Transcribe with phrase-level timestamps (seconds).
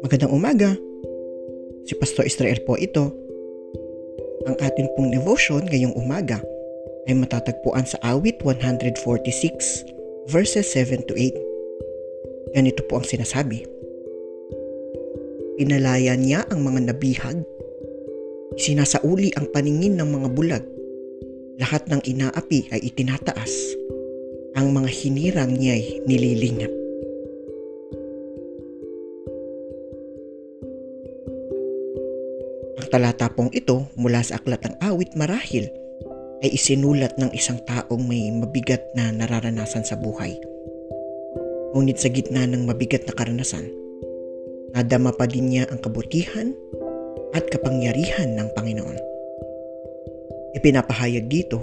[0.00, 0.72] Magandang umaga.
[1.84, 3.12] Si Pastor Israel po ito.
[4.48, 6.40] Ang atin pong devotion ngayong umaga
[7.04, 9.04] ay matatagpuan sa awit 146
[10.32, 12.56] verses 7 to 8.
[12.56, 13.68] Ganito po ang sinasabi.
[15.60, 17.44] Pinalaya niya ang mga nabihag.
[18.56, 20.79] Sinasauli ang paningin ng mga bulag.
[21.60, 23.52] Lahat ng inaapi ay itinataas.
[24.56, 26.72] Ang mga hinirang niya'y nililingap.
[32.80, 35.68] Ang talata pong ito mula sa Aklat ng Awit Marahil
[36.40, 40.40] ay isinulat ng isang taong may mabigat na nararanasan sa buhay.
[41.76, 43.68] Ngunit sa gitna ng mabigat na karanasan,
[44.72, 46.56] nadama pa din niya ang kabutihan
[47.36, 49.09] at kapangyarihan ng Panginoon.
[50.56, 51.62] Ipinapahayag dito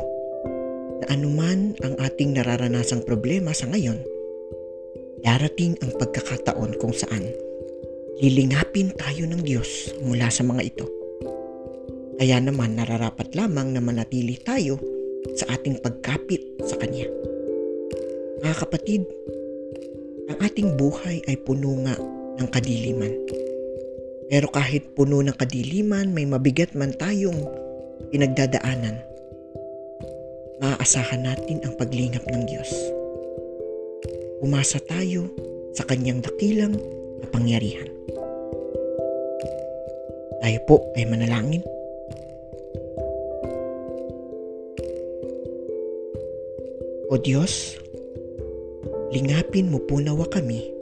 [1.04, 4.00] na anuman ang ating nararanasang problema sa ngayon,
[5.22, 7.27] darating ang pagkakataon kung saan
[8.18, 10.88] lilingapin tayo ng Diyos mula sa mga ito
[12.18, 14.82] kaya naman nararapat lamang na manatili tayo
[15.38, 17.05] sa ating pagkapit sa Kanya.
[18.41, 19.05] Mga kapatid,
[20.26, 21.93] ang ating buhay ay puno nga
[22.41, 23.13] ng kadiliman.
[24.34, 27.38] Pero kahit puno ng kadiliman, may mabigat man tayong
[28.09, 28.98] pinagdadaanan,
[30.62, 32.71] maaasahan natin ang paglingap ng Diyos.
[34.41, 35.29] Umasa tayo
[35.73, 36.77] sa Kanyang dakilang
[37.25, 37.90] kapangyarihan.
[40.41, 41.65] Tayo po ay manalangin.
[47.07, 47.79] O Diyos,
[49.15, 50.75] lingapin mo po nawa kami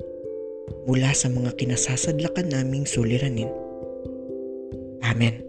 [0.90, 3.50] mula sa mga kinasasadlakan naming suliranin.
[5.06, 5.45] Amen.